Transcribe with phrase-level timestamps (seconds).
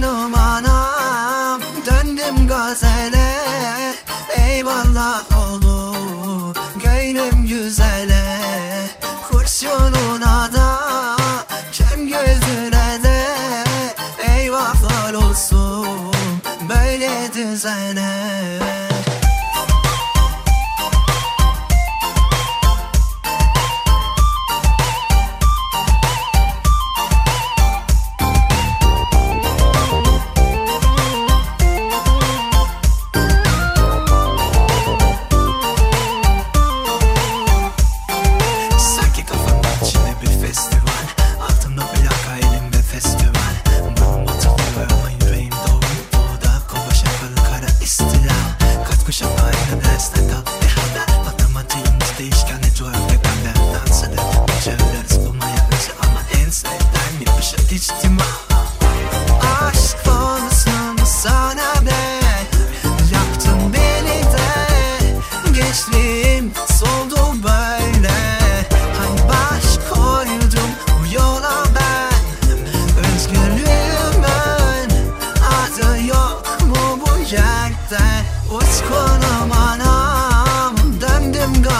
[0.00, 3.34] canım anam Döndüm gazele.
[4.36, 5.94] Eyvallah oldu
[6.84, 8.24] Gönlüm güzele.
[9.30, 10.80] Kurşununa da
[11.72, 13.26] Kem gözüne de.
[14.36, 16.12] Eyvahlar olsun
[16.68, 18.79] Böyle düzene.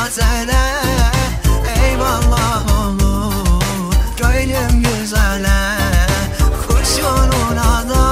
[0.04, 0.62] Gazele
[1.84, 3.94] Eyvallah olur.
[4.16, 5.78] Gönlüm güzele
[6.66, 8.04] Kurşununa da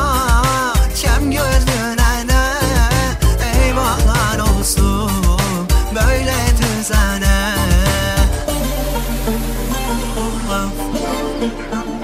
[1.02, 2.44] kem gözüne de
[3.64, 5.10] Eyvahlar olsun.
[5.94, 7.54] Böyle düzene.
[10.50, 11.97] Haram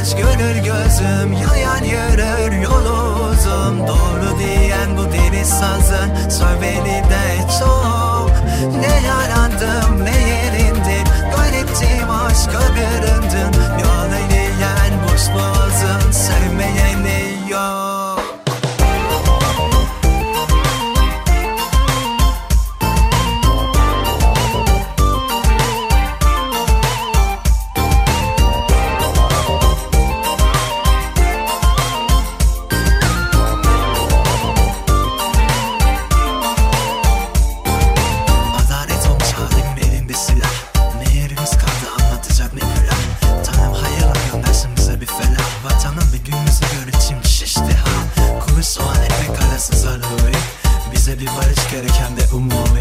[0.00, 3.78] yemez gönül gözüm Yayan yürür yolu uzun.
[3.88, 8.30] Doğru diyen bu deniz sazın Söyledi de çok.
[8.80, 10.69] Ne yarandım ne yerindim
[51.10, 52.80] Bize bir barış gereken de umumi.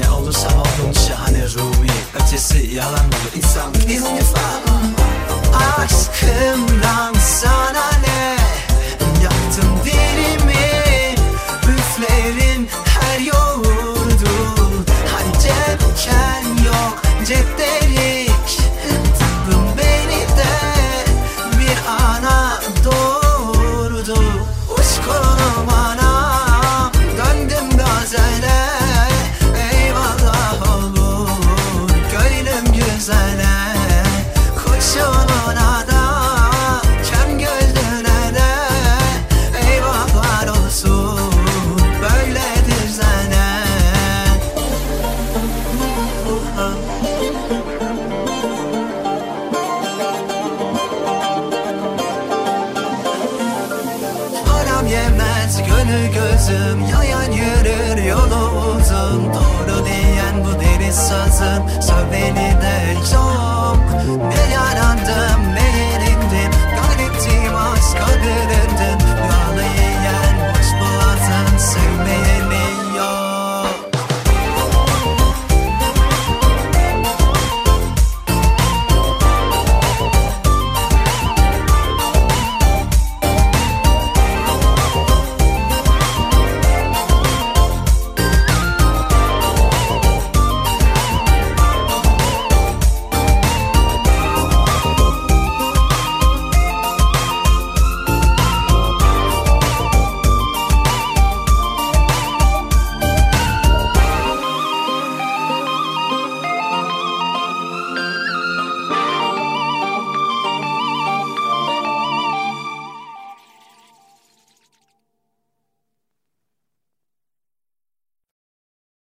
[0.00, 3.36] Ne olursa olgun şahane Rumi Ötesi yalan olur.
[3.36, 4.40] İnsanlık istifa
[55.50, 59.24] yemez gönül gözüm Yayan yürür yolu uzun.
[59.24, 61.80] Doğru diyen bu deniz sazın.
[61.80, 62.49] Söyleni de